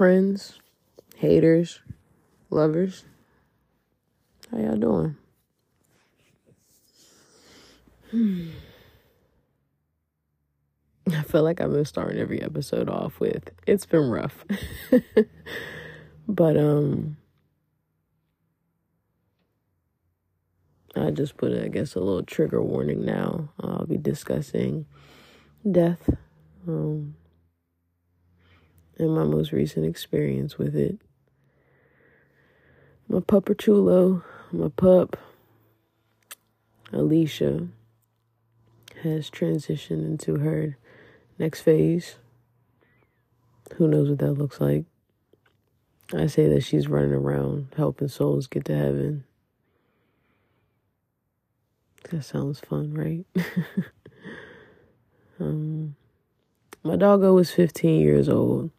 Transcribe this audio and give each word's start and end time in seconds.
friends, 0.00 0.58
haters, 1.16 1.82
lovers. 2.48 3.04
How 4.50 4.56
y'all 4.56 4.76
doing? 4.76 5.16
Hmm. 8.10 8.48
I 11.06 11.20
feel 11.24 11.42
like 11.42 11.60
I've 11.60 11.72
been 11.72 11.84
starting 11.84 12.18
every 12.18 12.40
episode 12.40 12.88
off 12.88 13.20
with 13.20 13.50
it's 13.66 13.84
been 13.84 14.08
rough. 14.08 14.46
but 16.26 16.56
um 16.56 17.18
I 20.96 21.10
just 21.10 21.36
put 21.36 21.52
I 21.52 21.68
guess 21.68 21.94
a 21.94 22.00
little 22.00 22.22
trigger 22.22 22.62
warning 22.62 23.04
now. 23.04 23.50
I'll 23.60 23.84
be 23.84 23.98
discussing 23.98 24.86
death. 25.70 26.08
Um 26.66 27.16
and 29.00 29.14
my 29.14 29.24
most 29.24 29.50
recent 29.50 29.86
experience 29.86 30.58
with 30.58 30.76
it. 30.76 30.98
My 33.08 33.20
pupper 33.20 33.58
chulo, 33.58 34.22
my 34.52 34.68
pup, 34.68 35.16
Aleasha, 36.92 37.68
has 39.02 39.30
transitioned 39.30 40.04
into 40.04 40.36
her 40.36 40.76
next 41.38 41.62
phase. 41.62 42.16
Who 43.76 43.88
knows 43.88 44.10
what 44.10 44.18
that 44.18 44.34
looks 44.34 44.60
like? 44.60 44.84
I 46.12 46.26
say 46.26 46.48
that 46.48 46.62
she's 46.62 46.88
running 46.88 47.12
around 47.12 47.68
helping 47.76 48.08
souls 48.08 48.46
get 48.46 48.64
to 48.66 48.76
heaven. 48.76 49.24
That 52.10 52.24
sounds 52.24 52.60
fun, 52.60 52.92
right? 52.94 53.24
um, 55.40 55.94
my 56.82 56.96
doggo 56.96 57.32
was 57.32 57.50
15 57.52 58.00
years 58.00 58.28
old. 58.28 58.70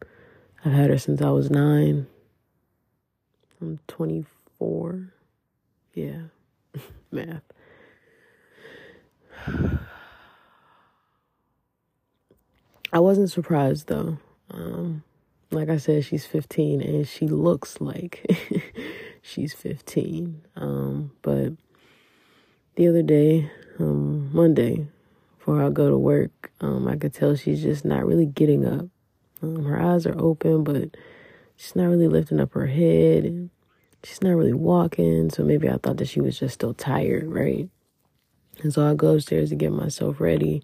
I've 0.63 0.73
had 0.73 0.89
her 0.91 0.97
since 0.99 1.21
I 1.21 1.29
was 1.29 1.49
nine. 1.49 2.05
I'm 3.59 3.79
24. 3.87 5.11
Yeah, 5.95 6.21
math. 7.11 7.41
I 12.93 12.99
wasn't 12.99 13.31
surprised 13.31 13.87
though. 13.87 14.17
Um, 14.51 15.03
like 15.49 15.69
I 15.69 15.77
said, 15.77 16.05
she's 16.05 16.25
15 16.27 16.81
and 16.81 17.07
she 17.07 17.27
looks 17.27 17.81
like 17.81 18.25
she's 19.21 19.53
15. 19.53 20.41
Um, 20.55 21.11
but 21.23 21.53
the 22.75 22.87
other 22.87 23.01
day, 23.01 23.49
um, 23.79 24.29
Monday, 24.31 24.87
before 25.39 25.63
I 25.63 25.69
go 25.69 25.89
to 25.89 25.97
work, 25.97 26.51
um, 26.61 26.87
I 26.87 26.97
could 26.97 27.13
tell 27.13 27.35
she's 27.35 27.63
just 27.63 27.83
not 27.83 28.05
really 28.05 28.27
getting 28.27 28.63
up. 28.65 28.90
Um, 29.41 29.65
her 29.65 29.81
eyes 29.81 30.05
are 30.05 30.19
open, 30.19 30.63
but 30.63 30.95
she's 31.55 31.75
not 31.75 31.85
really 31.85 32.07
lifting 32.07 32.39
up 32.39 32.53
her 32.53 32.67
head 32.67 33.49
she's 34.03 34.21
not 34.21 34.31
really 34.31 34.53
walking. 34.53 35.29
So 35.29 35.43
maybe 35.43 35.69
I 35.69 35.77
thought 35.77 35.97
that 35.97 36.07
she 36.07 36.21
was 36.21 36.39
just 36.39 36.55
still 36.55 36.73
tired, 36.73 37.27
right? 37.27 37.69
And 38.61 38.73
so 38.73 38.89
I 38.89 38.93
go 38.93 39.15
upstairs 39.15 39.49
to 39.49 39.55
get 39.55 39.71
myself 39.71 40.19
ready. 40.19 40.63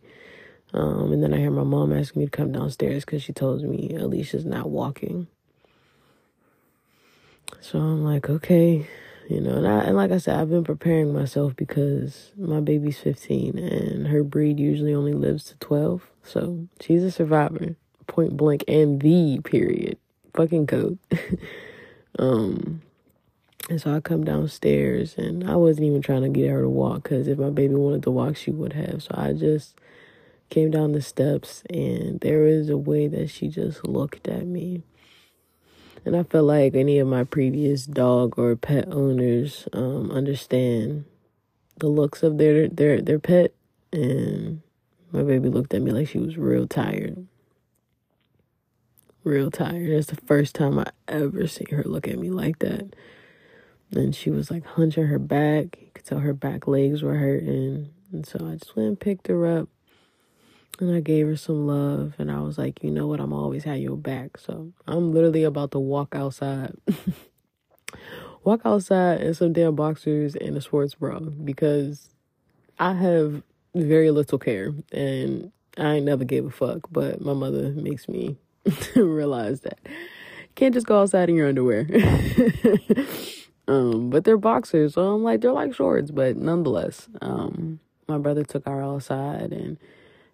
Um, 0.74 1.14
and 1.14 1.24
then 1.24 1.34
I 1.34 1.38
hear 1.38 1.52
my 1.52 1.64
mom 1.64 1.94
asking 1.94 2.22
me 2.22 2.26
to 2.26 2.32
come 2.32 2.52
downstairs 2.52 3.06
because 3.06 3.24
she 3.24 3.34
told 3.34 3.64
me 3.64 3.90
Aleasha's 3.94 4.46
not 4.46 4.70
walking. 4.70 5.28
So 7.62 7.80
I'm 7.80 8.04
like, 8.04 8.30
okay, 8.30 8.86
you 9.30 9.42
know, 9.42 9.58
and, 9.58 9.68
I, 9.68 9.80
and 9.86 9.96
like 9.96 10.12
I 10.12 10.18
said, 10.18 10.38
I've 10.38 10.50
been 10.50 10.64
preparing 10.64 11.14
myself 11.14 11.56
because 11.56 12.32
my 12.38 12.60
baby's 12.60 13.00
15 13.00 13.58
and 13.58 14.08
her 14.08 14.24
breed 14.24 14.60
usually 14.60 14.94
only 14.94 15.14
lives 15.14 15.46
to 15.46 15.56
12. 15.58 16.10
So 16.24 16.68
she's 16.82 17.04
a 17.04 17.12
survivor 17.12 17.76
point 18.08 18.36
blank 18.36 18.64
and 18.68 19.02
the 19.02 19.40
period 19.44 19.98
fucking 20.38 20.68
code. 20.68 21.00
um, 22.20 22.82
and 23.70 23.82
so 23.82 23.94
I 23.94 24.00
come 24.00 24.24
downstairs 24.24 25.18
and 25.18 25.50
I 25.50 25.56
wasn't 25.56 25.88
even 25.88 26.02
trying 26.02 26.22
to 26.22 26.30
get 26.30 26.50
her 26.50 26.62
to 26.62 26.70
walk 26.70 27.04
because 27.04 27.28
if 27.28 27.38
my 27.38 27.50
baby 27.50 27.76
wanted 27.76 28.04
to 28.04 28.12
walk, 28.12 28.38
she 28.38 28.52
would 28.52 28.74
have. 28.74 29.04
So 29.04 29.12
I 29.14 29.34
just 29.34 29.76
came 30.50 30.72
down 30.72 30.94
the 30.94 31.02
steps 31.02 31.64
and 31.70 32.20
there 32.22 32.44
was 32.44 32.70
a 32.70 32.78
way 32.78 33.08
that 33.08 33.30
she 33.30 33.50
just 33.50 33.86
looked 33.86 34.28
at 34.28 34.46
me. 34.46 34.84
And 36.06 36.16
I 36.16 36.24
felt 36.24 36.46
like 36.46 36.76
any 36.76 37.00
of 37.00 37.08
my 37.08 37.26
previous 37.26 37.86
dog 37.86 38.40
or 38.40 38.56
pet 38.56 38.88
owners 38.90 39.68
um, 39.74 40.10
understand 40.12 41.04
the 41.80 41.88
looks 41.88 42.24
of 42.24 42.38
their 42.38 42.68
their 42.70 43.02
their 43.02 43.20
pet 43.20 43.54
and 43.92 44.62
my 45.12 45.22
baby 45.22 45.48
looked 45.48 45.74
at 45.74 45.82
me 45.82 45.92
like 45.92 46.08
she 46.08 46.18
was 46.18 46.38
real 46.38 46.66
tired 46.66 47.28
real 49.28 49.52
tired. 49.52 49.90
It's 49.90 50.08
the 50.08 50.16
first 50.16 50.56
time 50.56 50.80
I 50.80 50.88
ever 51.08 51.48
seen 51.48 51.68
her 51.72 51.84
look 51.84 52.08
at 52.08 52.18
me 52.18 52.30
like 52.30 52.60
that. 52.60 52.96
And 53.92 54.16
she 54.16 54.30
was 54.30 54.50
like 54.50 54.66
hunching 54.66 55.08
her 55.08 55.20
back. 55.20 55.78
You 55.80 55.88
could 55.94 56.06
tell 56.06 56.20
her 56.20 56.34
back 56.34 56.68
legs 56.68 57.04
were 57.04 57.16
hurting. 57.16 57.90
And 58.12 58.26
so 58.26 58.40
I 58.48 58.56
just 58.56 58.76
went 58.76 58.88
and 58.88 59.00
picked 59.00 59.28
her 59.28 59.46
up 59.60 59.70
and 60.80 60.96
I 60.96 61.00
gave 61.00 61.28
her 61.28 61.36
some 61.36 61.68
love. 61.68 62.14
And 62.18 62.32
I 62.32 62.42
was 62.42 62.58
like, 62.58 62.84
you 62.84 62.92
know 62.92 63.08
what? 63.08 63.20
I'm 63.20 63.34
always 63.34 63.64
have 63.66 63.78
your 63.78 63.98
back. 63.98 64.38
So 64.38 64.72
I'm 64.88 65.14
literally 65.14 65.44
about 65.44 65.72
to 65.72 65.80
walk 65.80 66.16
outside. 66.16 66.76
walk 68.44 68.62
outside 68.66 69.22
in 69.22 69.34
some 69.34 69.54
damn 69.54 69.76
boxers 69.76 70.36
and 70.36 70.56
a 70.58 70.62
sports 70.62 70.96
bra 70.96 71.20
because 71.20 72.10
I 72.80 72.94
have 72.94 73.44
very 73.76 74.12
little 74.12 74.40
care 74.40 74.74
and 74.92 75.52
I 75.78 76.00
never 76.00 76.24
gave 76.24 76.46
a 76.46 76.50
fuck, 76.50 76.88
but 76.92 77.22
my 77.22 77.34
mother 77.34 77.70
makes 77.70 78.08
me 78.08 78.38
realize 78.96 79.62
that. 79.62 79.80
Can't 80.56 80.74
just 80.74 80.88
go 80.88 81.02
outside 81.02 81.30
in 81.30 81.36
your 81.36 81.48
underwear. 81.48 81.88
um, 83.68 84.10
but 84.10 84.24
they're 84.24 84.38
boxers, 84.38 84.96
so 84.96 85.14
I'm 85.14 85.24
like 85.24 85.42
they're 85.42 85.52
like 85.52 85.74
shorts, 85.74 86.12
but 86.12 86.36
nonetheless, 86.36 87.08
um, 87.22 87.80
my 88.08 88.18
brother 88.18 88.44
took 88.44 88.66
her 88.66 88.82
outside 88.82 89.52
and 89.52 89.78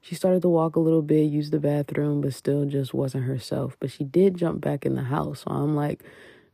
she 0.01 0.15
started 0.15 0.41
to 0.41 0.49
walk 0.49 0.75
a 0.75 0.81
little 0.81 1.01
bit, 1.01 1.31
use 1.31 1.49
the 1.49 1.59
bathroom, 1.59 2.21
but 2.21 2.33
still 2.33 2.65
just 2.65 2.93
wasn't 2.93 3.23
herself. 3.23 3.77
But 3.79 3.91
she 3.91 4.03
did 4.03 4.35
jump 4.35 4.61
back 4.61 4.85
in 4.85 4.95
the 4.95 5.03
house. 5.03 5.41
So 5.41 5.51
I'm 5.51 5.75
like, 5.75 6.03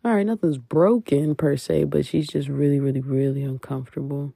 all 0.06 0.14
right, 0.14 0.26
nothing's 0.26 0.58
broken 0.58 1.36
per 1.36 1.58
se, 1.58 1.86
but 1.86 2.06
she's 2.06 2.28
just 2.28 2.48
really, 2.48 2.80
really, 2.80 3.02
really 3.02 3.44
uncomfortable. 3.44 4.34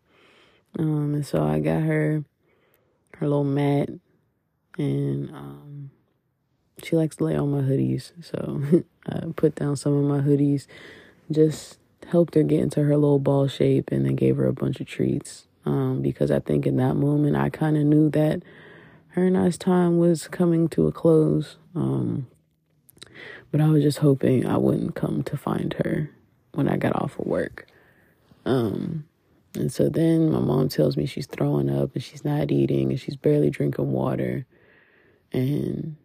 Um, 0.77 1.13
and 1.13 1.25
so 1.25 1.43
I 1.43 1.59
got 1.59 1.83
her 1.83 2.23
her 3.17 3.27
little 3.27 3.43
mat 3.43 3.89
and 4.77 5.29
um 5.31 5.91
she 6.81 6.95
likes 6.95 7.17
to 7.17 7.25
lay 7.25 7.35
on 7.35 7.51
my 7.51 7.61
hoodies. 7.61 8.11
So 8.21 8.61
I 9.07 9.31
put 9.35 9.55
down 9.55 9.75
some 9.75 9.93
of 9.93 10.03
my 10.03 10.19
hoodies, 10.19 10.67
just 11.31 11.77
helped 12.07 12.35
her 12.35 12.43
get 12.43 12.59
into 12.59 12.83
her 12.83 12.95
little 12.95 13.19
ball 13.19 13.47
shape, 13.47 13.91
and 13.91 14.05
then 14.05 14.15
gave 14.15 14.37
her 14.37 14.47
a 14.47 14.53
bunch 14.53 14.79
of 14.79 14.87
treats. 14.87 15.47
Um, 15.65 16.01
because 16.01 16.29
I 16.29 16.39
think 16.39 16.65
in 16.65 16.75
that 16.77 16.95
moment 16.95 17.37
I 17.37 17.49
kind 17.49 17.77
of 17.77 17.83
knew 17.83 18.09
that 18.09 18.43
her 19.09 19.29
nice 19.29 19.57
time 19.57 19.97
was 19.97 20.27
coming 20.27 20.67
to 20.69 20.87
a 20.87 20.91
close. 20.91 21.57
Um, 21.75 22.27
but 23.51 23.61
I 23.61 23.67
was 23.67 23.83
just 23.83 23.99
hoping 23.99 24.45
I 24.45 24.57
wouldn't 24.57 24.95
come 24.95 25.23
to 25.23 25.37
find 25.37 25.73
her 25.85 26.09
when 26.53 26.67
I 26.67 26.77
got 26.77 26.95
off 26.95 27.19
of 27.19 27.27
work. 27.27 27.67
Um, 28.45 29.05
and 29.55 29.71
so 29.71 29.89
then 29.89 30.31
my 30.31 30.39
mom 30.39 30.69
tells 30.69 30.97
me 30.97 31.05
she's 31.05 31.27
throwing 31.27 31.69
up 31.69 31.93
and 31.93 32.03
she's 32.03 32.25
not 32.25 32.51
eating 32.51 32.89
and 32.89 32.99
she's 32.99 33.15
barely 33.15 33.51
drinking 33.51 33.91
water. 33.91 34.45
And 35.31 35.95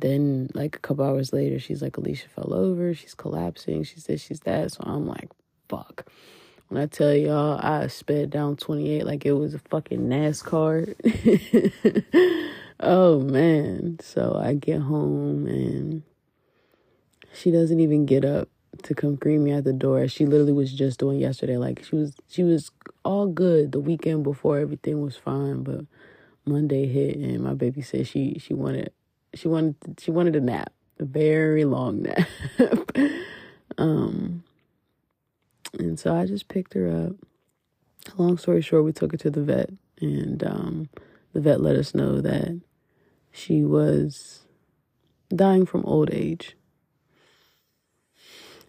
then 0.00 0.50
like 0.54 0.76
a 0.76 0.80
couple 0.80 1.04
hours 1.04 1.32
later 1.32 1.58
she's 1.58 1.80
like 1.80 1.94
aleasha 1.94 2.28
fell 2.28 2.52
over. 2.52 2.94
She's 2.94 3.14
collapsing. 3.14 3.84
She 3.84 4.00
says 4.00 4.20
she's 4.20 4.40
that. 4.40 4.72
So 4.72 4.82
i'm 4.84 5.06
like 5.06 5.30
fuck. 5.68 6.06
When 6.68 6.82
i 6.82 6.86
tell 6.86 7.14
y'all 7.14 7.58
i 7.62 7.86
sped 7.86 8.30
down 8.30 8.56
28 8.56 9.06
like 9.06 9.24
it 9.24 9.32
was 9.32 9.54
a 9.54 9.58
fucking 9.58 10.00
nascar. 10.00 10.94
Oh 12.80 13.20
man. 13.20 13.98
So 14.00 14.36
i 14.42 14.54
get 14.54 14.80
home 14.80 15.46
and 15.46 16.02
she 17.32 17.50
doesn't 17.52 17.80
even 17.80 18.04
get 18.04 18.24
up 18.24 18.48
to 18.82 18.94
come 18.94 19.14
greet 19.14 19.38
me 19.38 19.52
at 19.52 19.64
the 19.64 19.72
door. 19.72 20.06
She 20.08 20.26
literally 20.26 20.52
was 20.52 20.72
just 20.72 20.98
doing 20.98 21.20
yesterday. 21.20 21.56
Like 21.56 21.84
she 21.84 21.94
was 21.94 22.14
she 22.28 22.42
was 22.42 22.72
all 23.04 23.26
good 23.26 23.72
the 23.72 23.80
weekend 23.80 24.24
before 24.24 24.58
everything 24.58 25.00
was 25.02 25.16
fine 25.16 25.62
but 25.62 25.80
monday 26.46 26.86
hit 26.86 27.16
and 27.16 27.40
my 27.40 27.52
baby 27.52 27.82
said 27.82 28.06
she 28.06 28.38
she 28.38 28.54
wanted 28.54 28.90
she 29.34 29.48
wanted 29.48 29.76
she 29.98 30.10
wanted 30.10 30.36
a 30.36 30.40
nap, 30.40 30.72
a 30.98 31.04
very 31.04 31.64
long 31.64 32.02
nap. 32.02 32.28
um, 33.78 34.44
and 35.78 35.98
so 35.98 36.14
I 36.14 36.26
just 36.26 36.48
picked 36.48 36.74
her 36.74 36.88
up. 36.88 37.16
Long 38.16 38.36
story 38.38 38.60
short, 38.60 38.84
we 38.84 38.92
took 38.92 39.12
her 39.12 39.18
to 39.18 39.30
the 39.30 39.42
vet, 39.42 39.70
and 40.00 40.44
um, 40.44 40.88
the 41.32 41.40
vet 41.40 41.60
let 41.60 41.76
us 41.76 41.94
know 41.94 42.20
that 42.20 42.60
she 43.32 43.64
was 43.64 44.40
dying 45.34 45.66
from 45.66 45.84
old 45.84 46.10
age, 46.12 46.56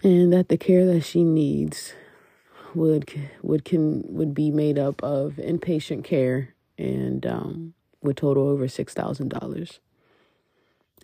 and 0.04 0.32
that 0.34 0.50
the 0.50 0.58
care 0.58 0.86
that 0.86 1.02
she 1.02 1.24
needs 1.24 1.94
would 2.74 3.12
would 3.42 3.66
can 3.66 4.04
would 4.08 4.34
be 4.34 4.52
made 4.52 4.78
up 4.78 5.02
of 5.04 5.34
inpatient 5.34 6.04
care 6.04 6.54
and 6.78 7.26
um, 7.26 7.74
would 8.02 8.18
total 8.18 8.48
over 8.48 8.68
six 8.68 8.94
thousand 8.94 9.30
dollars. 9.30 9.80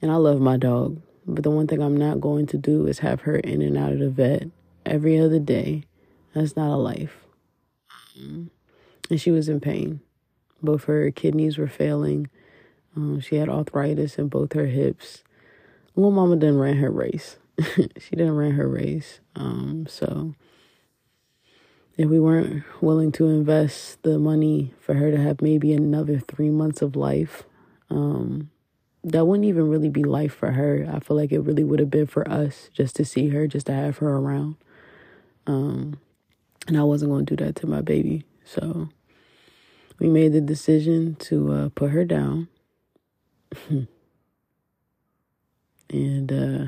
And 0.02 0.12
I 0.12 0.16
love 0.16 0.40
my 0.42 0.58
dog. 0.58 1.02
But 1.28 1.44
the 1.44 1.52
one 1.52 1.68
thing 1.68 1.82
I'm 1.82 1.98
not 1.98 2.20
going 2.20 2.48
to 2.48 2.58
do 2.58 2.88
is 2.88 3.00
have 3.00 3.22
her 3.22 3.36
in 3.36 3.62
and 3.62 3.78
out 3.78 3.94
of 3.94 4.00
the 4.00 4.10
vet 4.10 4.48
every 4.86 5.20
other 5.20 5.40
day. 5.40 5.84
That's 6.34 6.56
not 6.56 6.74
a 6.74 6.78
life. 6.78 7.18
And 9.10 9.20
she 9.20 9.32
was 9.32 9.50
in 9.50 9.60
pain. 9.60 10.02
Both 10.62 10.86
her 10.86 11.12
kidneys 11.12 11.58
were 11.58 11.68
failing. 11.68 12.30
Um, 12.96 13.20
she 13.20 13.36
had 13.36 13.50
arthritis 13.50 14.18
in 14.18 14.28
both 14.28 14.54
her 14.54 14.68
hips. 14.68 15.24
Little 15.96 16.12
mama 16.12 16.36
didn't 16.36 16.58
run 16.58 16.78
her 16.78 16.92
race. 16.92 17.38
she 17.76 18.16
didn't 18.16 18.36
run 18.36 18.52
her 18.52 18.68
race. 18.68 19.20
Um, 19.36 19.86
so 19.88 20.34
if 21.98 22.10
we 22.10 22.20
weren't 22.20 22.64
willing 22.82 23.12
to 23.14 23.28
invest 23.28 24.02
the 24.04 24.18
money 24.18 24.74
for 24.80 24.96
her 24.96 25.12
to 25.12 25.18
have 25.18 25.42
maybe 25.42 25.74
another 25.74 26.20
three 26.20 26.50
months 26.50 26.82
of 26.82 26.96
life, 26.96 27.44
um, 27.90 28.50
that 29.04 29.26
wouldn't 29.26 29.48
even 29.48 29.70
really 29.70 29.90
be 29.90 30.04
life 30.04 30.34
for 30.34 30.52
her. 30.52 30.88
I 30.92 31.00
feel 31.00 31.18
like 31.18 31.32
it 31.32 31.40
really 31.40 31.64
would 31.64 31.80
have 31.80 31.90
been 31.90 32.08
for 32.08 32.30
us 32.30 32.70
just 32.74 32.96
to 32.98 33.06
see 33.06 33.30
her, 33.30 33.48
just 33.48 33.66
to 33.68 33.74
have 33.74 33.98
her 33.98 34.10
around. 34.10 34.56
Um, 35.48 36.00
and 36.68 36.78
I 36.78 36.84
wasn't 36.84 37.12
going 37.12 37.26
to 37.26 37.36
do 37.36 37.46
that 37.46 37.56
to 37.58 37.68
my 37.68 37.82
baby. 37.82 38.26
So 38.46 38.90
we 40.00 40.08
made 40.08 40.34
the 40.34 40.42
decision 40.42 41.16
to 41.22 41.52
uh, 41.52 41.70
put 41.70 41.92
her 41.92 42.06
down. 42.06 42.48
and 45.90 46.32
uh, 46.32 46.68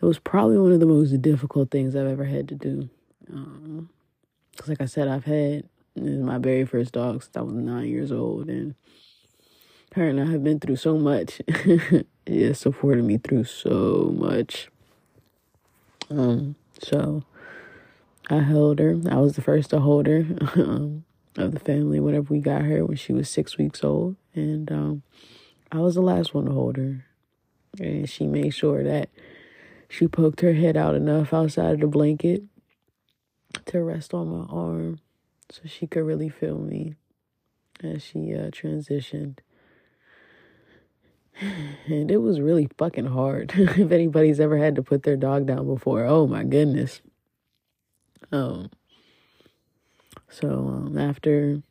it 0.00 0.04
was 0.04 0.18
probably 0.18 0.58
one 0.58 0.72
of 0.72 0.80
the 0.80 0.86
most 0.86 1.20
difficult 1.22 1.70
things 1.70 1.96
I've 1.96 2.06
ever 2.06 2.24
had 2.24 2.48
to 2.48 2.54
do. 2.54 2.90
Um, 3.32 3.90
Cause 4.56 4.68
like 4.68 4.80
I 4.82 4.86
said, 4.86 5.08
I've 5.08 5.24
had 5.24 5.64
my 5.96 6.38
very 6.38 6.66
first 6.66 6.92
dog 6.92 7.22
since 7.22 7.36
I 7.36 7.40
was 7.40 7.54
nine 7.54 7.88
years 7.88 8.12
old, 8.12 8.48
and 8.48 8.74
her 9.94 10.08
and 10.08 10.20
I 10.20 10.26
have 10.26 10.44
been 10.44 10.60
through 10.60 10.76
so 10.76 10.96
much. 10.96 11.40
it 12.26 12.54
supported 12.54 13.04
me 13.04 13.18
through 13.18 13.44
so 13.44 14.14
much. 14.16 14.68
Um, 16.10 16.56
so 16.80 17.24
I 18.28 18.40
held 18.40 18.78
her. 18.78 19.00
I 19.10 19.16
was 19.16 19.34
the 19.34 19.42
first 19.42 19.70
to 19.70 19.80
hold 19.80 20.06
her 20.06 20.24
um, 20.54 21.04
of 21.36 21.52
the 21.52 21.60
family 21.60 22.00
whenever 22.00 22.32
we 22.32 22.40
got 22.40 22.62
her 22.62 22.84
when 22.84 22.96
she 22.96 23.12
was 23.12 23.28
six 23.28 23.58
weeks 23.58 23.82
old, 23.82 24.16
and 24.34 24.70
um, 24.70 25.02
I 25.72 25.78
was 25.78 25.94
the 25.94 26.02
last 26.02 26.34
one 26.34 26.46
to 26.46 26.52
hold 26.52 26.76
her. 26.76 27.04
And 27.78 28.08
she 28.08 28.26
made 28.26 28.52
sure 28.52 28.82
that 28.82 29.08
she 29.88 30.08
poked 30.08 30.40
her 30.40 30.52
head 30.52 30.76
out 30.76 30.94
enough 30.94 31.32
outside 31.32 31.74
of 31.74 31.80
the 31.80 31.86
blanket 31.86 32.42
to 33.66 33.82
rest 33.82 34.14
on 34.14 34.28
my 34.28 34.44
arm 34.48 35.00
so 35.50 35.62
she 35.66 35.86
could 35.86 36.04
really 36.04 36.28
feel 36.28 36.58
me 36.58 36.94
as 37.82 38.02
she 38.02 38.34
uh, 38.34 38.50
transitioned. 38.50 39.38
And 41.86 42.10
it 42.10 42.18
was 42.18 42.40
really 42.40 42.68
fucking 42.76 43.06
hard. 43.06 43.52
if 43.56 43.90
anybody's 43.90 44.40
ever 44.40 44.58
had 44.58 44.76
to 44.76 44.82
put 44.82 45.02
their 45.02 45.16
dog 45.16 45.46
down 45.46 45.66
before, 45.66 46.04
oh 46.04 46.26
my 46.26 46.44
goodness. 46.44 47.00
Um. 48.30 48.70
So 50.28 50.48
um, 50.48 50.98
after 50.98 51.62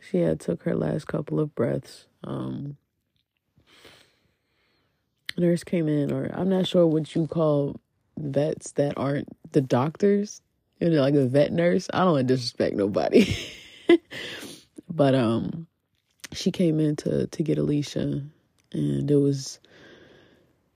she 0.00 0.18
had 0.18 0.40
took 0.40 0.64
her 0.64 0.74
last 0.74 1.06
couple 1.06 1.40
of 1.40 1.54
breaths, 1.54 2.06
um, 2.24 2.76
nurse 5.38 5.64
came 5.64 5.88
in, 5.88 6.12
or 6.12 6.30
I'm 6.34 6.48
not 6.48 6.66
sure 6.66 6.86
what 6.86 7.14
you 7.14 7.26
call 7.26 7.80
vets 8.18 8.72
that 8.72 8.98
aren't 8.98 9.28
the 9.52 9.62
doctors 9.62 10.42
you 10.80 10.90
know, 10.90 11.00
like 11.00 11.14
a 11.14 11.26
vet 11.26 11.52
nurse. 11.52 11.88
I 11.92 12.00
don't 12.00 12.12
want 12.12 12.28
to 12.28 12.34
disrespect 12.34 12.76
nobody. 12.76 13.34
but 14.90 15.14
um 15.14 15.66
she 16.32 16.50
came 16.50 16.80
in 16.80 16.96
to 16.96 17.26
to 17.26 17.42
get 17.42 17.58
Aleasha 17.58 18.22
and 18.74 19.10
it 19.10 19.16
was 19.16 19.58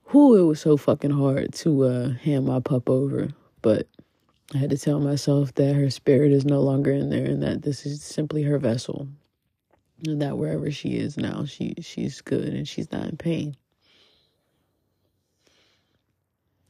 who 0.05 0.35
it 0.37 0.41
was 0.41 0.59
so 0.59 0.77
fucking 0.77 1.11
hard 1.11 1.53
to 1.53 1.83
uh 1.83 2.09
hand 2.13 2.45
my 2.45 2.59
pup 2.59 2.89
over. 2.89 3.29
But 3.61 3.87
I 4.53 4.57
had 4.57 4.71
to 4.71 4.77
tell 4.77 4.99
myself 4.99 5.53
that 5.55 5.75
her 5.75 5.89
spirit 5.91 6.31
is 6.31 6.45
no 6.45 6.61
longer 6.61 6.91
in 6.91 7.09
there 7.09 7.25
and 7.25 7.43
that 7.43 7.61
this 7.61 7.85
is 7.85 8.01
simply 8.01 8.43
her 8.43 8.57
vessel. 8.57 9.07
And 10.07 10.21
that 10.21 10.37
wherever 10.37 10.71
she 10.71 10.97
is 10.97 11.17
now, 11.17 11.45
she 11.45 11.75
she's 11.81 12.21
good 12.21 12.47
and 12.53 12.67
she's 12.67 12.91
not 12.91 13.07
in 13.07 13.17
pain. 13.17 13.55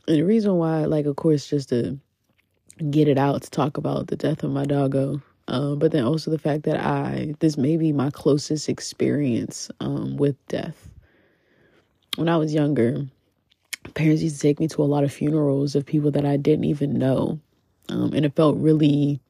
And 0.07 0.17
the 0.17 0.23
reason 0.23 0.55
why, 0.55 0.85
like, 0.85 1.05
of 1.05 1.15
course, 1.15 1.47
just 1.47 1.69
to 1.69 1.99
get 2.89 3.07
it 3.07 3.17
out 3.17 3.43
to 3.43 3.51
talk 3.51 3.77
about 3.77 4.07
the 4.07 4.15
death 4.15 4.43
of 4.43 4.51
my 4.51 4.65
doggo. 4.65 5.21
Um, 5.47 5.79
but 5.79 5.91
then 5.91 6.03
also 6.03 6.31
the 6.31 6.39
fact 6.39 6.63
that 6.63 6.79
I, 6.79 7.35
this 7.39 7.57
may 7.57 7.77
be 7.77 7.91
my 7.91 8.09
closest 8.09 8.69
experience 8.69 9.69
um, 9.79 10.17
with 10.17 10.35
death. 10.47 10.89
When 12.19 12.27
I 12.27 12.35
was 12.35 12.53
younger, 12.53 13.05
parents 13.93 14.21
used 14.21 14.35
to 14.35 14.41
take 14.41 14.59
me 14.59 14.67
to 14.67 14.83
a 14.83 14.91
lot 14.91 15.05
of 15.05 15.13
funerals 15.13 15.73
of 15.73 15.85
people 15.85 16.11
that 16.11 16.25
I 16.25 16.35
didn't 16.35 16.65
even 16.65 16.99
know. 16.99 17.39
Um, 17.87 18.11
and 18.11 18.25
it 18.25 18.35
felt 18.35 18.57
really 18.57 19.21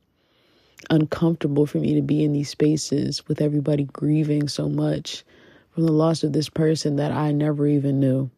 uncomfortable 0.89 1.67
for 1.67 1.77
me 1.77 1.93
to 1.93 2.01
be 2.01 2.23
in 2.23 2.33
these 2.33 2.49
spaces 2.49 3.27
with 3.27 3.41
everybody 3.41 3.83
grieving 3.83 4.47
so 4.47 4.67
much 4.67 5.23
from 5.69 5.85
the 5.85 5.91
loss 5.91 6.23
of 6.23 6.33
this 6.33 6.49
person 6.49 6.95
that 6.95 7.11
I 7.11 7.31
never 7.31 7.67
even 7.67 7.99
knew. 7.99 8.31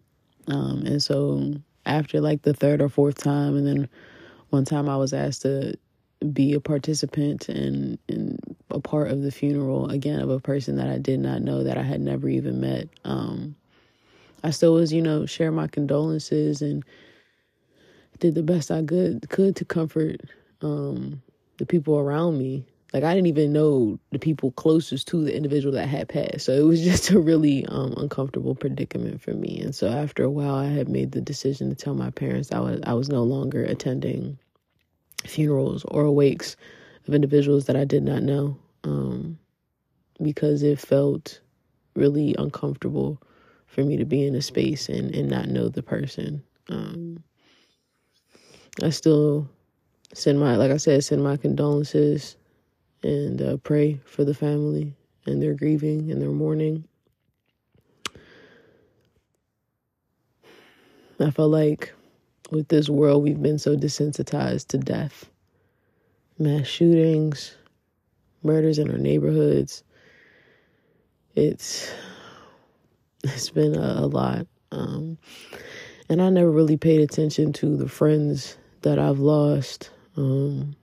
Um, 0.48 0.84
and 0.86 1.02
so 1.02 1.54
after 1.86 2.20
like 2.20 2.42
the 2.42 2.54
third 2.54 2.82
or 2.82 2.90
fourth 2.90 3.24
time, 3.24 3.56
and 3.56 3.66
then 3.66 3.88
one 4.50 4.66
time 4.66 4.90
I 4.90 4.98
was 4.98 5.14
asked 5.14 5.44
to 5.44 5.76
be 6.34 6.52
a 6.52 6.60
participant 6.60 7.48
and, 7.48 7.98
and 8.10 8.38
a 8.70 8.82
part 8.82 9.12
of 9.12 9.22
the 9.22 9.32
funeral 9.32 9.90
again 9.90 10.20
of 10.20 10.30
a 10.30 10.42
person 10.42 10.76
that 10.76 10.90
I 10.90 10.98
did 10.98 11.22
not 11.22 11.42
know 11.42 11.64
that 11.64 11.78
I 11.78 11.84
had 11.84 12.02
never 12.02 12.28
even 12.28 12.60
met. 12.60 12.90
Um, 13.06 13.56
I 14.44 14.52
still 14.52 14.74
was, 14.74 14.92
you 14.92 15.02
know, 15.02 15.26
share 15.26 15.52
my 15.52 15.68
condolences 15.68 16.62
and 16.62 16.84
did 18.20 18.36
the 18.36 18.44
best 18.44 18.72
I 18.72 18.84
could 18.84 19.30
could 19.30 19.56
to 19.58 19.66
comfort 19.66 20.22
um, 20.62 21.22
the 21.58 21.66
people 21.66 21.98
around 21.98 22.38
me. 22.38 22.66
Like 22.94 23.04
I 23.04 23.14
didn't 23.14 23.28
even 23.28 23.54
know 23.54 24.00
the 24.12 24.20
people 24.20 24.52
closest 24.52 25.08
to 25.10 25.24
the 25.24 25.36
individual 25.36 25.74
that 25.76 25.88
had 25.88 26.10
passed, 26.10 26.46
so 26.46 26.54
it 26.54 26.64
was 26.64 26.82
just 26.92 27.10
a 27.10 27.20
really 27.20 27.66
um, 27.68 27.94
uncomfortable 27.98 28.56
predicament 28.56 29.22
for 29.22 29.34
me. 29.34 29.60
And 29.60 29.74
so 29.74 29.88
after 29.88 30.24
a 30.24 30.30
while, 30.30 30.56
I 30.56 30.68
had 30.68 30.90
made 30.90 31.12
the 31.12 31.22
decision 31.22 31.70
to 31.70 31.76
tell 31.76 31.96
my 31.96 32.12
parents 32.12 32.52
I 32.52 32.60
was 32.60 32.80
I 32.84 32.94
was 32.94 33.10
no 33.10 33.24
longer 33.24 33.64
attending 33.64 34.38
funerals 35.26 35.86
or 35.88 36.10
wakes 36.12 36.56
of 37.08 37.14
individuals 37.14 37.66
that 37.66 37.76
I 37.76 37.86
did 37.86 38.04
not 38.04 38.24
know 38.24 38.58
um, 38.84 39.38
because 40.22 40.64
it 40.64 40.80
felt 40.80 41.40
really 41.96 42.36
uncomfortable 42.38 43.22
for 43.72 43.84
me 43.86 43.96
to 43.96 44.06
be 44.06 44.28
in 44.28 44.36
a 44.36 44.42
space 44.42 44.90
and, 44.90 45.16
and 45.16 45.30
not 45.30 45.48
know 45.48 45.70
the 45.70 45.82
person. 45.82 46.44
Um, 46.70 47.24
I 48.84 48.90
still 48.90 49.50
send 50.14 50.40
my, 50.40 50.58
like 50.58 50.72
I 50.72 50.78
said, 50.78 51.04
send 51.04 51.24
my 51.24 51.38
condolences 51.38 52.36
and 53.02 53.42
uh, 53.42 53.58
pray 53.58 54.00
for 54.04 54.26
the 54.26 54.34
family 54.34 54.94
and 55.26 55.42
their 55.42 55.54
grieving 55.54 56.12
and 56.12 56.22
their 56.22 56.32
mourning. 56.32 56.84
I 61.20 61.32
felt 61.32 61.52
like 61.52 61.94
with 62.52 62.68
this 62.68 62.90
world, 62.90 63.24
we've 63.24 63.42
been 63.42 63.60
so 63.60 63.78
desensitized 63.78 64.68
to 64.68 64.78
death. 64.80 65.30
Mass 66.38 66.68
shootings, 66.68 67.56
murders 68.44 68.80
in 68.80 68.92
our 68.92 68.98
neighborhoods. 68.98 69.84
It's 71.36 71.90
it's 73.24 73.50
been 73.50 73.76
a, 73.76 74.02
a 74.02 74.08
lot. 74.08 74.48
Um, 74.72 75.18
and 76.10 76.22
I 76.22 76.30
never 76.30 76.52
really 76.52 76.78
paid 76.78 77.02
attention 77.02 77.54
to 77.54 77.78
the 77.78 77.90
friends 77.90 78.58
that 78.82 79.00
I've 79.00 79.20
lost 79.20 79.92
um, 80.18 80.76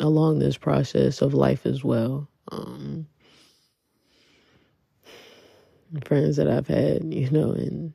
along 0.00 0.38
this 0.38 0.56
process 0.56 1.22
of 1.22 1.34
life 1.34 1.66
as 1.66 1.84
well. 1.84 2.28
Um, 2.50 3.06
friends 6.04 6.36
that 6.36 6.48
I've 6.48 6.66
had, 6.68 7.12
you 7.12 7.30
know, 7.30 7.52
in 7.52 7.92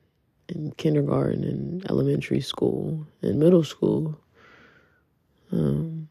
in 0.50 0.72
kindergarten 0.78 1.44
and 1.44 1.90
elementary 1.90 2.40
school 2.40 3.06
and 3.22 3.38
middle 3.38 3.66
school 3.66 4.18
um, 5.52 6.08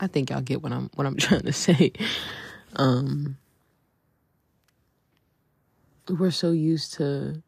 I 0.00 0.06
think 0.06 0.30
y'all 0.30 0.40
get 0.40 0.62
what 0.62 0.72
I'm 0.72 0.90
what 0.94 1.06
I'm 1.06 1.16
trying 1.18 1.42
to 1.42 1.52
say. 1.52 1.92
Um, 2.76 3.36
we're 6.08 6.30
so 6.30 6.50
used 6.50 6.94
to 6.94 7.42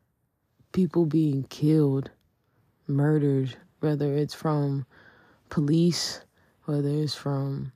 people 0.72 1.06
being 1.06 1.44
killed, 1.44 2.10
murdered, 2.86 3.56
whether 3.80 4.14
it's 4.14 4.34
from 4.34 4.86
police, 5.50 6.20
whether 6.64 6.88
it's 6.88 7.14
from 7.14 7.72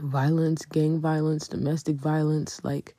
violence, 0.00 0.64
gang 0.66 1.00
violence, 1.00 1.48
domestic 1.48 1.96
violence, 1.96 2.60
like 2.64 2.96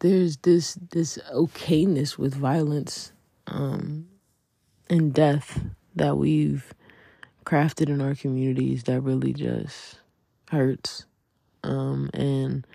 there's 0.00 0.36
this 0.38 0.74
this 0.90 1.18
okayness 1.32 2.18
with 2.18 2.34
violence 2.34 3.12
um 3.46 4.06
and 4.90 5.14
death 5.14 5.64
that 5.96 6.16
we've 6.18 6.74
crafted 7.46 7.88
in 7.88 8.00
our 8.00 8.14
communities 8.14 8.84
that 8.84 9.00
really 9.00 9.32
just 9.32 9.98
hurts. 10.50 11.06
Um 11.64 12.10
and 12.14 12.66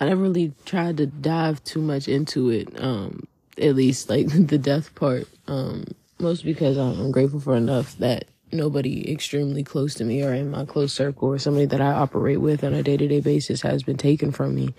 I 0.00 0.06
never 0.06 0.22
really 0.22 0.54
tried 0.64 0.96
to 0.96 1.06
dive 1.06 1.62
too 1.62 1.82
much 1.82 2.08
into 2.08 2.48
it, 2.48 2.68
um, 2.82 3.28
at 3.60 3.74
least 3.74 4.08
like 4.08 4.28
the 4.48 4.58
death 4.58 4.94
part. 4.94 5.28
Um, 5.46 5.84
most 6.18 6.44
because 6.44 6.76
I'm 6.78 7.12
grateful 7.12 7.40
for 7.40 7.54
enough 7.54 7.96
that 7.98 8.24
nobody 8.52 9.10
extremely 9.10 9.62
close 9.62 9.94
to 9.94 10.04
me 10.04 10.22
or 10.22 10.34
in 10.34 10.50
my 10.50 10.64
close 10.64 10.92
circle 10.92 11.28
or 11.28 11.38
somebody 11.38 11.66
that 11.66 11.80
I 11.80 11.92
operate 11.92 12.40
with 12.40 12.64
on 12.64 12.74
a 12.74 12.82
day 12.82 12.96
to 12.96 13.08
day 13.08 13.20
basis 13.20 13.62
has 13.62 13.82
been 13.82 13.96
taken 13.96 14.32
from 14.32 14.54
me. 14.54 14.74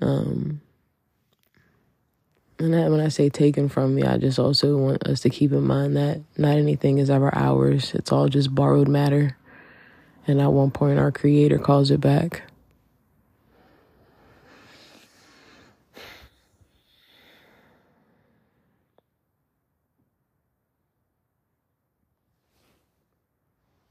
Um, 0.00 0.60
and 2.58 2.74
that, 2.74 2.90
when 2.90 3.00
I 3.00 3.08
say 3.08 3.30
taken 3.30 3.68
from 3.70 3.94
me, 3.94 4.02
I 4.02 4.18
just 4.18 4.38
also 4.38 4.76
want 4.76 5.06
us 5.06 5.20
to 5.20 5.30
keep 5.30 5.52
in 5.52 5.62
mind 5.62 5.96
that 5.96 6.20
not 6.36 6.56
anything 6.58 6.98
is 6.98 7.08
ever 7.08 7.34
ours. 7.34 7.94
It's 7.94 8.12
all 8.12 8.28
just 8.28 8.54
borrowed 8.54 8.88
matter. 8.88 9.36
And 10.26 10.40
at 10.40 10.52
one 10.52 10.70
point, 10.70 10.98
our 10.98 11.10
Creator 11.10 11.58
calls 11.58 11.90
it 11.90 12.00
back. 12.02 12.42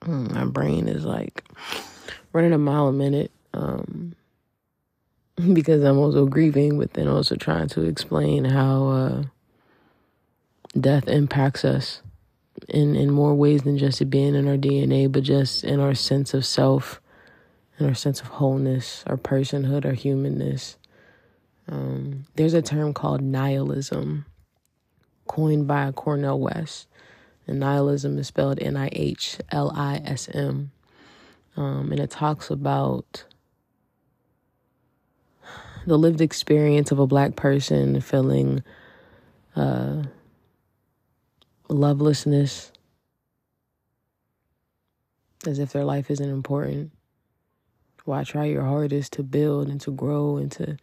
My 0.10 0.46
brain 0.46 0.88
is 0.88 1.06
like 1.06 1.44
running 2.34 2.54
a 2.54 2.58
mile 2.58 2.88
a 2.88 2.94
minute 2.94 3.32
um, 3.54 4.16
because 5.54 5.84
I'm 5.84 5.98
also 5.98 6.26
grieving, 6.26 6.80
but 6.80 6.94
then 6.94 7.08
also 7.08 7.36
trying 7.36 7.68
to 7.70 7.84
explain 7.84 8.46
how 8.46 8.88
uh, 8.88 9.24
death 10.80 11.08
impacts 11.08 11.64
us 11.64 12.02
in, 12.68 12.96
in 12.96 13.10
more 13.12 13.34
ways 13.34 13.62
than 13.62 13.78
just 13.78 14.02
it 14.02 14.06
being 14.06 14.36
in 14.36 14.48
our 14.48 14.58
DNA, 14.58 15.12
but 15.12 15.24
just 15.24 15.64
in 15.64 15.80
our 15.80 15.96
sense 15.96 16.34
of 16.34 16.46
self 16.46 17.00
and 17.78 17.88
our 17.88 17.96
sense 17.96 18.20
of 18.20 18.28
wholeness, 18.28 19.04
our 19.08 19.18
personhood, 19.18 19.86
our 19.86 19.94
humanness. 19.94 20.78
Um, 21.70 22.26
there's 22.36 22.54
a 22.54 22.62
term 22.62 22.94
called 22.94 23.22
nihilism, 23.22 24.26
coined 25.28 25.68
by 25.68 25.92
Cornel 25.92 26.40
West. 26.40 26.88
And 27.50 27.60
nihilism 27.60 28.20
is 28.20 28.28
spelled 28.28 28.60
N 28.60 28.78
I 28.78 28.90
H 28.92 29.40
L 29.52 29.72
I 29.76 30.04
S 30.06 30.30
M. 30.32 30.72
Um, 31.58 31.92
and 31.92 32.00
it 32.00 32.12
talks 32.12 32.52
about 32.52 33.24
the 35.88 35.98
lived 35.98 36.22
experience 36.22 36.92
of 36.92 37.00
a 37.00 37.08
black 37.08 37.36
person 37.36 38.00
feeling 38.02 38.64
uh, 39.56 40.04
lovelessness, 41.70 42.72
as 45.48 45.58
if 45.58 45.72
their 45.72 45.86
life 45.86 46.12
isn't 46.12 46.30
important. 46.30 46.92
Why 48.06 48.24
try 48.24 48.46
your 48.46 48.64
hardest 48.64 49.14
to 49.14 49.24
build 49.24 49.70
and 49.70 49.82
to 49.82 49.92
grow 49.92 50.38
and 50.38 50.52
to 50.52 50.78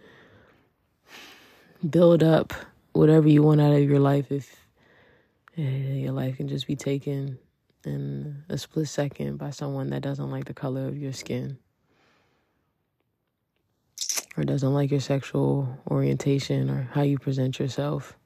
build 1.89 2.25
up 2.25 2.53
whatever 2.93 3.29
you 3.29 3.45
want 3.45 3.61
out 3.61 3.73
of 3.73 3.89
your 3.89 4.01
life 4.01 4.33
if 4.33 4.66
your 5.57 6.13
life 6.13 6.37
can 6.37 6.49
just 6.49 6.67
be 6.67 6.77
taken 6.77 7.39
in 7.85 8.43
a 8.49 8.59
split 8.59 8.89
second 8.89 9.37
by 9.39 9.51
someone 9.51 9.91
that 9.91 10.03
doesn't 10.03 10.31
like 10.31 10.45
the 10.45 10.55
color 10.55 10.87
of 10.87 10.99
your 10.99 11.13
skin 11.13 11.59
or 14.37 14.45
doesn't 14.45 14.75
like 14.75 14.91
your 14.91 15.01
sexual 15.01 15.79
orientation 15.91 16.69
or 16.69 16.91
how 16.93 17.03
you 17.03 17.19
present 17.19 17.59
yourself. 17.59 18.17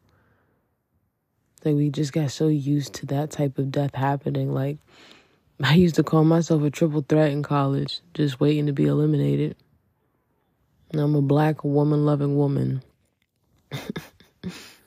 Like 1.65 1.77
we 1.77 1.91
just 1.91 2.13
got 2.13 2.31
so 2.31 2.49
used 2.49 2.95
to 2.95 3.07
that 3.07 3.31
type 3.31 3.59
of 3.59 3.71
death 3.71 3.95
happening. 3.95 4.53
Like 4.53 4.79
I 5.63 5.75
used 5.75 5.97
to 5.97 6.03
call 6.03 6.25
myself 6.25 6.63
a 6.63 6.71
triple 6.71 7.05
threat 7.07 7.31
in 7.31 7.43
college, 7.43 8.01
just 8.15 8.41
waiting 8.41 8.67
to 8.67 8.73
be 8.73 8.87
eliminated. 8.87 9.57
And 10.91 11.01
I'm 11.01 11.15
a 11.15 11.23
black 11.23 11.63
woman 11.63 12.05
loving 12.05 12.37
woman. 12.37 12.83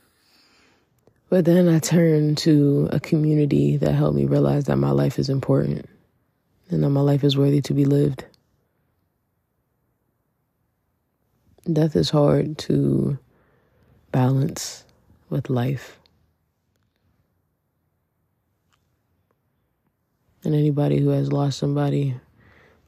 But 1.33 1.45
then 1.45 1.67
I 1.67 1.79
turned 1.79 2.37
to 2.45 2.87
a 2.91 2.99
community 2.99 3.75
that 3.77 3.93
helped 3.93 4.15
me 4.15 4.25
realize 4.25 4.65
that 4.65 4.75
my 4.75 4.91
life 4.91 5.17
is 5.17 5.29
important 5.29 5.89
and 6.69 6.83
that 6.83 6.91
my 6.91 7.01
life 7.01 7.23
is 7.23 7.35
worthy 7.35 7.59
to 7.61 7.73
be 7.73 7.85
lived. 7.85 8.23
Death 11.65 11.95
is 11.95 12.11
hard 12.11 12.59
to 12.59 13.17
balance 14.11 14.85
with 15.31 15.49
life. 15.49 15.97
And 20.43 20.53
anybody 20.53 20.99
who 20.99 21.09
has 21.09 21.33
lost 21.33 21.57
somebody 21.57 22.13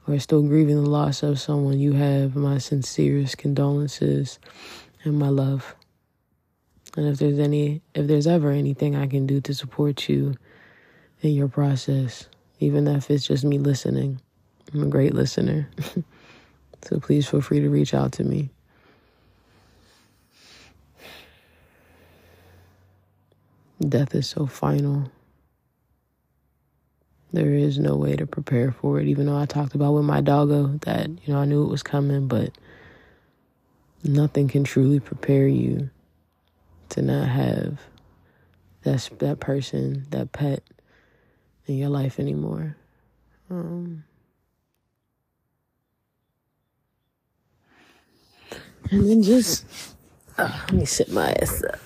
or 0.07 0.13
is 0.13 0.21
still 0.21 0.43
grieving 0.43 0.83
the 0.83 0.87
loss 0.87 1.23
of 1.23 1.39
someone, 1.39 1.79
you 1.79 1.93
have 1.93 2.35
my 2.35 2.59
sincerest 2.59 3.39
condolences 3.39 4.37
and 5.03 5.17
my 5.17 5.29
love. 5.29 5.75
And 6.95 7.07
if 7.07 7.19
there's 7.19 7.39
any, 7.39 7.81
if 7.93 8.07
there's 8.07 8.27
ever 8.27 8.51
anything 8.51 8.95
I 8.95 9.07
can 9.07 9.25
do 9.27 9.41
to 9.41 9.53
support 9.53 10.07
you 10.07 10.35
in 11.21 11.31
your 11.31 11.49
process, 11.49 12.27
even 12.59 12.87
if 12.87 13.11
it's 13.11 13.27
just 13.27 13.43
me 13.43 13.57
listening, 13.57 14.21
I'm 14.73 14.83
a 14.83 14.87
great 14.87 15.13
listener. 15.13 15.69
so 16.83 16.99
please 16.99 17.27
feel 17.27 17.41
free 17.41 17.59
to 17.59 17.69
reach 17.69 17.93
out 17.93 18.13
to 18.13 18.23
me. 18.23 18.49
Death 23.87 24.15
is 24.15 24.29
so 24.29 24.45
final. 24.45 25.11
There 27.33 27.53
is 27.53 27.77
no 27.77 27.97
way 27.97 28.15
to 28.15 28.25
prepare 28.25 28.71
for 28.71 29.01
it, 29.01 29.07
even 29.07 29.25
though 29.25 29.37
I 29.37 29.45
talked 29.45 29.75
about 29.75 29.91
with 29.91 30.05
my 30.05 30.21
doggo 30.21 30.67
that, 30.83 31.09
you 31.09 31.33
know, 31.33 31.39
I 31.39 31.45
knew 31.45 31.63
it 31.63 31.69
was 31.69 31.83
coming, 31.83 32.29
but 32.29 32.51
nothing 34.05 34.47
can 34.47 34.63
truly 34.63 35.01
prepare 35.01 35.45
you 35.45 35.89
to 36.89 37.01
not 37.01 37.27
have 37.27 37.79
that 38.83 39.09
that 39.19 39.39
person, 39.39 40.05
that 40.11 40.31
pet 40.31 40.63
in 41.65 41.77
your 41.77 41.89
life 41.89 42.19
anymore. 42.19 42.77
Um, 43.49 44.03
and 48.91 49.09
then 49.09 49.23
just 49.23 49.65
uh, 50.37 50.65
let 50.67 50.73
me 50.73 50.85
sit 50.85 51.11
my 51.11 51.31
ass 51.33 51.63
up. 51.63 51.79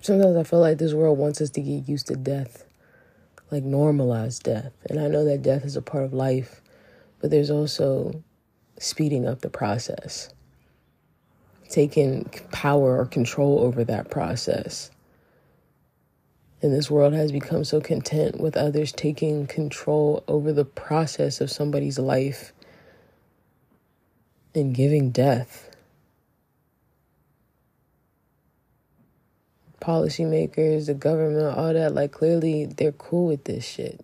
Sometimes 0.00 0.36
I 0.36 0.42
feel 0.42 0.60
like 0.60 0.78
this 0.78 0.92
world 0.92 1.18
wants 1.18 1.40
us 1.40 1.50
to 1.50 1.62
get 1.62 1.88
used 1.88 2.08
to 2.08 2.14
death, 2.14 2.66
like 3.50 3.64
normalize 3.64 4.42
death. 4.42 4.72
And 4.90 5.00
I 5.00 5.08
know 5.08 5.24
that 5.24 5.42
death 5.42 5.64
is 5.64 5.76
a 5.76 5.82
part 5.82 6.04
of 6.04 6.12
life, 6.12 6.60
but 7.20 7.30
there's 7.30 7.50
also 7.50 8.22
speeding 8.78 9.26
up 9.26 9.40
the 9.40 9.48
process, 9.48 10.28
taking 11.68 12.24
power 12.52 12.98
or 12.98 13.06
control 13.06 13.60
over 13.60 13.84
that 13.84 14.10
process. 14.10 14.90
And 16.62 16.72
this 16.72 16.90
world 16.90 17.12
has 17.12 17.30
become 17.30 17.64
so 17.64 17.80
content 17.80 18.40
with 18.40 18.56
others 18.56 18.90
taking 18.92 19.46
control 19.46 20.24
over 20.28 20.52
the 20.52 20.64
process 20.64 21.40
of 21.40 21.50
somebody's 21.50 21.98
life 21.98 22.52
and 24.54 24.74
giving 24.74 25.10
death. 25.10 25.70
Policymakers, 29.80 30.86
the 30.86 30.94
government, 30.94 31.58
all 31.58 31.74
that, 31.74 31.94
like 31.94 32.12
clearly 32.12 32.64
they're 32.64 32.92
cool 32.92 33.26
with 33.26 33.44
this 33.44 33.66
shit. 33.66 34.00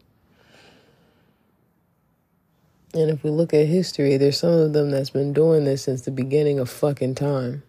And 2.93 3.09
if 3.09 3.23
we 3.23 3.31
look 3.31 3.55
at 3.55 3.67
history, 3.67 4.17
there's 4.17 4.41
some 4.41 4.53
of 4.53 4.73
them 4.73 4.91
that's 4.91 5.11
been 5.11 5.33
doing 5.33 5.65
this 5.65 5.83
since 5.83 6.03
the 6.03 6.11
beginning 6.11 6.59
of 6.59 6.69
fucking 6.69 7.15
time. 7.15 7.63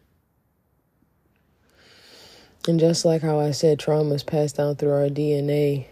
And 2.68 2.80
just 2.80 3.06
like 3.06 3.22
how 3.22 3.40
I 3.40 3.52
said 3.52 3.80
trauma 3.80 4.16
is 4.16 4.24
passed 4.24 4.58
down 4.58 4.76
through 4.76 4.92
our 4.92 5.10
DNA, 5.10 5.86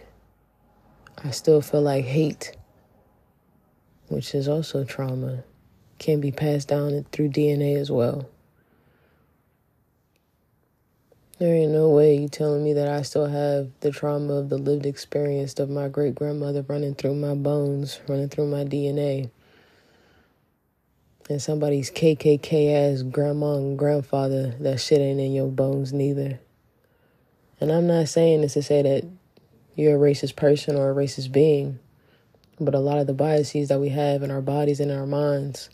I 1.23 1.31
still 1.31 1.61
feel 1.61 1.81
like 1.81 2.05
hate, 2.05 2.55
which 4.07 4.33
is 4.33 4.47
also 4.47 4.83
trauma, 4.83 5.43
can 5.99 6.21
be 6.21 6.31
passed 6.31 6.67
down 6.67 7.05
through 7.11 7.29
DNA 7.29 7.75
as 7.75 7.91
well. 7.91 8.29
There 11.39 11.55
ain't 11.55 11.71
no 11.71 11.87
way 11.87 12.17
you 12.17 12.27
telling 12.27 12.65
me 12.65 12.73
that 12.73 12.89
I 12.89 13.01
still 13.01 13.27
have 13.27 13.69
the 13.79 13.91
trauma 13.91 14.33
of 14.33 14.49
the 14.49 14.57
lived 14.57 14.85
experience 14.85 15.57
of 15.57 15.69
my 15.69 15.87
great 15.87 16.13
grandmother 16.13 16.65
running 16.67 16.95
through 16.95 17.15
my 17.15 17.33
bones, 17.33 18.01
running 18.09 18.27
through 18.27 18.47
my 18.47 18.65
DNA. 18.65 19.29
And 21.29 21.41
somebody's 21.41 21.91
KKK 21.91 22.91
ass 22.93 23.03
grandma 23.03 23.55
and 23.55 23.79
grandfather, 23.79 24.53
that 24.59 24.81
shit 24.81 24.99
ain't 24.99 25.21
in 25.21 25.31
your 25.31 25.47
bones 25.47 25.93
neither. 25.93 26.41
And 27.61 27.71
I'm 27.71 27.87
not 27.87 28.09
saying 28.09 28.41
this 28.41 28.55
to 28.55 28.61
say 28.61 28.81
that 28.81 29.07
you're 29.77 29.95
a 29.95 30.11
racist 30.11 30.35
person 30.35 30.75
or 30.75 30.91
a 30.91 30.93
racist 30.93 31.31
being, 31.31 31.79
but 32.59 32.75
a 32.75 32.79
lot 32.79 32.97
of 32.97 33.07
the 33.07 33.13
biases 33.13 33.69
that 33.69 33.79
we 33.79 33.87
have 33.89 34.23
in 34.23 34.31
our 34.31 34.41
bodies 34.41 34.81
and 34.81 34.91
in 34.91 34.97
our 34.97 35.07
minds 35.07 35.69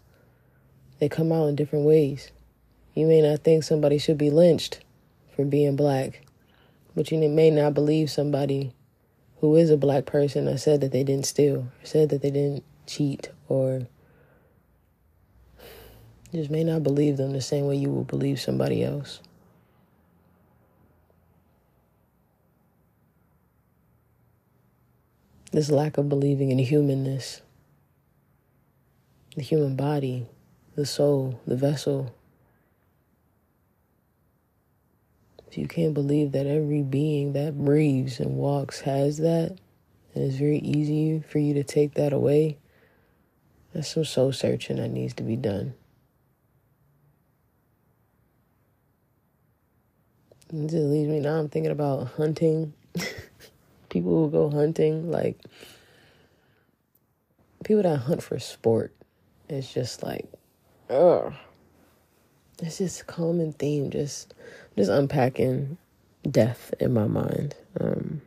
they 0.99 1.09
come 1.09 1.31
out 1.31 1.47
in 1.47 1.55
different 1.55 1.85
ways. 1.85 2.31
You 2.93 3.07
may 3.07 3.23
not 3.23 3.39
think 3.39 3.63
somebody 3.63 3.97
should 3.97 4.19
be 4.19 4.29
lynched 4.29 4.84
for 5.35 5.45
being 5.45 5.75
black, 5.75 6.21
but 6.95 7.11
you 7.11 7.17
may 7.29 7.49
not 7.49 7.73
believe 7.73 8.09
somebody 8.09 8.73
who 9.39 9.55
is 9.55 9.69
a 9.69 9.77
black 9.77 10.05
person 10.05 10.45
that 10.45 10.59
said 10.59 10.81
that 10.81 10.91
they 10.91 11.03
didn't 11.03 11.25
steal, 11.25 11.67
said 11.83 12.09
that 12.09 12.21
they 12.21 12.31
didn't 12.31 12.63
cheat, 12.87 13.29
or 13.49 13.87
just 16.33 16.49
may 16.49 16.63
not 16.63 16.83
believe 16.83 17.17
them 17.17 17.31
the 17.31 17.41
same 17.41 17.65
way 17.65 17.75
you 17.75 17.89
will 17.89 18.03
believe 18.03 18.39
somebody 18.39 18.83
else. 18.83 19.21
This 25.51 25.69
lack 25.69 25.97
of 25.97 26.09
believing 26.09 26.51
in 26.51 26.59
humanness, 26.59 27.41
the 29.35 29.41
human 29.41 29.75
body, 29.75 30.27
the 30.75 30.85
soul, 30.85 31.39
the 31.47 31.55
vessel. 31.55 32.13
If 35.44 35.44
you 35.57 35.67
can't 35.67 35.93
believe 35.93 36.31
that 36.33 36.47
every 36.47 36.81
being 36.81 37.33
that 37.33 37.57
breathes 37.57 38.19
and 38.19 38.35
walks 38.35 38.81
has 38.81 39.17
that, 39.17 39.57
and 40.13 40.23
it's 40.23 40.35
very 40.35 40.59
easy 40.59 41.23
for 41.27 41.39
you 41.39 41.53
to 41.55 41.63
take 41.63 41.95
that 41.95 42.13
away, 42.13 42.57
That's 43.73 43.93
some 43.93 44.05
soul 44.05 44.31
searching 44.31 44.77
that 44.77 44.89
needs 44.89 45.13
to 45.15 45.23
be 45.23 45.35
done. 45.35 45.73
It 50.53 50.67
just 50.69 50.73
leaves 50.73 51.09
me 51.09 51.19
now. 51.19 51.39
I'm 51.39 51.49
thinking 51.49 51.71
about 51.71 52.07
hunting. 52.13 52.73
people 53.95 54.25
who 54.25 54.29
go 54.29 54.49
hunting, 54.49 55.09
like 55.09 55.39
people 57.63 57.83
that 57.83 57.97
hunt 57.97 58.21
for 58.21 58.37
sport. 58.39 58.93
It's 59.47 59.73
just 59.73 60.03
like 60.03 60.25
ugh. 60.89 61.33
It's 62.61 62.77
just 62.77 63.01
a 63.01 63.05
common 63.05 63.53
theme, 63.53 63.89
just 63.89 64.33
just 64.77 64.89
unpacking 64.89 65.77
death 66.29 66.73
in 66.79 66.93
my 66.93 67.07
mind. 67.07 67.55
Um, 67.79 68.21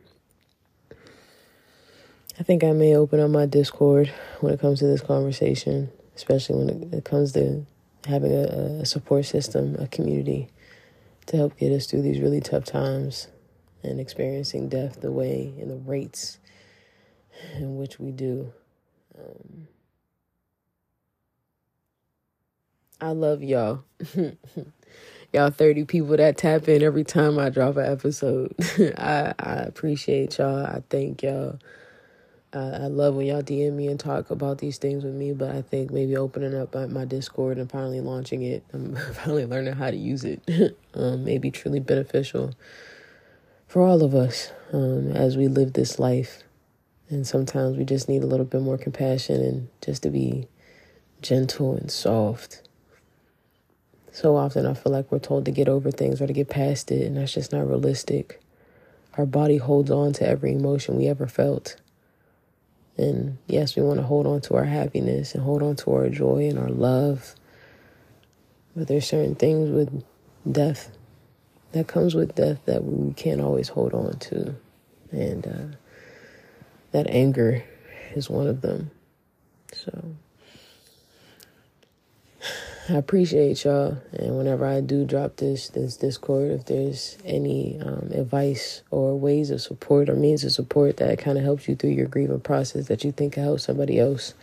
I 2.39 2.43
think 2.43 2.63
I 2.63 2.71
may 2.71 2.95
open 2.95 3.19
up 3.19 3.29
my 3.29 3.45
Discord 3.45 4.07
when 4.39 4.53
it 4.53 4.61
comes 4.61 4.79
to 4.79 4.85
this 4.85 5.01
conversation, 5.01 5.91
especially 6.15 6.63
when 6.63 6.93
it, 6.93 7.03
comes 7.03 7.33
to 7.33 7.65
having 8.05 8.31
a, 8.31 8.79
a 8.81 8.85
support 8.85 9.25
system, 9.25 9.75
a 9.77 9.87
community 9.87 10.47
to 11.25 11.35
help 11.35 11.57
get 11.57 11.73
us 11.73 11.85
through 11.85 12.01
these 12.01 12.21
really 12.21 12.39
tough 12.39 12.63
times 12.63 13.27
and 13.83 13.99
experiencing 13.99 14.69
death 14.69 15.01
the 15.01 15.11
way 15.11 15.53
and 15.59 15.69
the 15.69 15.75
rates 15.75 16.39
in 17.55 17.77
which 17.77 17.99
we 17.99 18.11
do. 18.11 18.53
Um, 19.17 19.67
I 23.01 23.11
love 23.11 23.41
y'all. 23.41 23.83
y'all 25.33 25.51
30 25.51 25.85
people 25.85 26.17
that 26.17 26.37
tap 26.37 26.67
in 26.67 26.83
every 26.83 27.03
time 27.03 27.39
I 27.39 27.49
drop 27.49 27.77
an 27.77 27.85
episode. 27.85 28.53
I, 28.97 29.33
I 29.39 29.53
appreciate 29.53 30.37
y'all. 30.37 30.65
I 30.65 30.83
thank 30.89 31.23
y'all. 31.23 31.59
I, 32.51 32.59
I 32.59 32.87
love 32.87 33.15
when 33.15 33.27
y'all 33.27 33.41
DM 33.41 33.73
me 33.73 33.87
and 33.87 33.99
talk 33.99 34.31
about 34.31 34.57
these 34.57 34.77
things 34.77 35.05
with 35.05 35.13
me, 35.13 35.31
but 35.31 35.55
I 35.55 35.61
think 35.61 35.91
maybe 35.91 36.17
opening 36.17 36.55
up 36.55 36.75
my 36.89 37.05
Discord 37.05 37.57
and 37.57 37.71
finally 37.71 38.01
launching 38.01 38.41
it, 38.41 38.63
I'm 38.73 38.95
finally 39.13 39.45
learning 39.45 39.73
how 39.73 39.91
to 39.91 39.97
use 39.97 40.25
it, 40.25 40.77
um, 40.93 41.23
may 41.23 41.37
be 41.37 41.51
truly 41.51 41.79
beneficial 41.79 42.53
for 43.67 43.81
all 43.81 44.03
of 44.03 44.13
us 44.13 44.51
um, 44.73 45.11
as 45.11 45.37
we 45.37 45.47
live 45.47 45.73
this 45.73 45.99
life. 45.99 46.43
And 47.07 47.25
sometimes 47.25 47.77
we 47.77 47.85
just 47.85 48.09
need 48.09 48.23
a 48.23 48.27
little 48.27 48.45
bit 48.45 48.61
more 48.61 48.77
compassion 48.77 49.41
and 49.41 49.67
just 49.81 50.03
to 50.03 50.09
be 50.09 50.47
gentle 51.21 51.75
and 51.75 51.89
soft 51.89 52.61
so 54.19 54.35
often 54.35 54.65
I 54.65 54.73
feel 54.73 54.91
like 54.91 55.09
we're 55.11 55.19
told 55.19 55.45
to 55.45 55.51
get 55.51 55.69
over 55.69 55.91
things 55.91 56.21
or 56.21 56.27
to 56.27 56.33
get 56.33 56.49
past 56.49 56.91
it, 56.91 57.05
and 57.05 57.15
that's 57.15 57.33
just 57.33 57.53
not 57.53 57.65
realistic. 57.65 58.41
Our 59.17 59.25
body 59.25 59.55
holds 59.55 59.89
on 59.89 60.11
to 60.13 60.27
every 60.27 60.51
emotion 60.51 60.97
we 60.97 61.07
ever 61.07 61.25
felt. 61.25 61.77
And 62.97 63.37
yes, 63.47 63.77
we 63.77 63.81
want 63.81 63.99
to 63.99 64.05
hold 64.05 64.27
on 64.27 64.41
to 64.41 64.55
our 64.55 64.65
happiness 64.65 65.33
and 65.33 65.41
hold 65.41 65.63
on 65.63 65.77
to 65.77 65.93
our 65.93 66.09
joy 66.09 66.49
and 66.49 66.59
our 66.59 66.67
love. 66.67 67.33
But 68.75 68.89
there's 68.89 69.07
certain 69.07 69.35
things 69.35 69.69
with 69.69 70.03
death 70.51 70.91
that 71.71 71.87
comes 71.87 72.13
with 72.13 72.35
death 72.35 72.59
that 72.65 72.83
we 72.83 73.13
can't 73.13 73.39
always 73.39 73.69
hold 73.69 73.93
on 73.93 74.19
to. 74.19 74.53
And 75.11 75.47
uh, 75.47 75.77
that 76.91 77.07
anger 77.09 77.63
is 78.15 78.29
one 78.29 78.47
of 78.47 78.59
them. 78.59 78.91
So. 79.71 80.15
I 82.89 82.93
appreciate 82.93 83.63
y'all. 83.65 83.99
And 84.13 84.35
whenever 84.35 84.65
I 84.65 84.81
do 84.81 85.05
drop 85.05 85.35
this 85.35 85.69
this 85.69 85.95
Discord, 85.95 86.51
if 86.51 86.65
there's 86.65 87.19
any 87.23 87.79
um, 87.79 88.09
advice 88.13 88.81
or 88.89 89.17
ways 89.17 89.51
of 89.51 89.61
support 89.61 90.09
or 90.09 90.15
means 90.15 90.43
of 90.43 90.51
support 90.51 90.97
that 90.97 91.19
kind 91.19 91.37
of 91.37 91.43
helps 91.43 91.67
you 91.67 91.75
through 91.75 91.91
your 91.91 92.07
grieving 92.07 92.39
process 92.39 92.87
that 92.87 93.03
you 93.03 93.11
think 93.11 93.33
can 93.33 93.43
help 93.43 93.59
somebody 93.59 93.99
else 93.99 94.33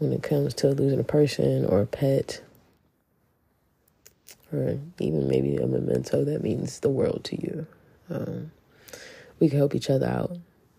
when 0.00 0.12
it 0.12 0.22
comes 0.22 0.52
to 0.54 0.68
losing 0.68 1.00
a 1.00 1.04
person 1.04 1.64
or 1.64 1.80
a 1.80 1.86
pet 1.86 2.42
or 4.52 4.78
even 4.98 5.26
maybe 5.26 5.56
a 5.56 5.66
memento 5.66 6.24
that 6.24 6.42
means 6.42 6.80
the 6.80 6.90
world 6.90 7.22
to 7.24 7.40
you, 7.40 7.66
um, 8.10 8.52
we 9.40 9.48
can 9.48 9.58
help 9.58 9.74
each 9.74 9.88
other 9.88 10.06
out. 10.06 10.36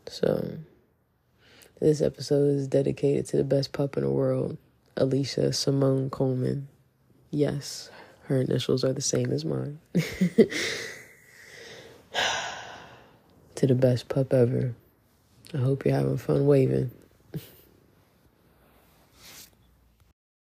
So 0.07 0.57
this 1.79 2.01
episode 2.01 2.55
is 2.55 2.67
dedicated 2.67 3.25
to 3.27 3.37
the 3.37 3.43
best 3.43 3.71
pup 3.71 3.97
in 3.97 4.03
the 4.03 4.09
world. 4.11 4.57
Aleasha 4.97 5.53
Simone 5.53 6.09
Coleman. 6.09 6.67
Yes, 7.29 7.91
her 8.23 8.41
initials 8.41 8.83
are 8.83 8.93
the 8.93 9.01
same 9.01 9.31
as 9.31 9.45
mine. 9.45 9.79
to 13.55 13.67
the 13.67 13.75
best 13.75 14.09
pup 14.09 14.33
ever. 14.33 14.73
I 15.53 15.57
hope 15.57 15.85
you're 15.85 15.95
having 15.95 16.17
fun 16.17 16.45
waving. 16.45 16.91